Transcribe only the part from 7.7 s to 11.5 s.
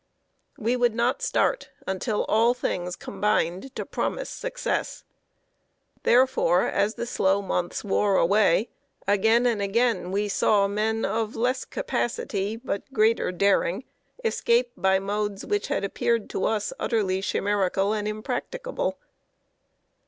wore away, again and again we saw men of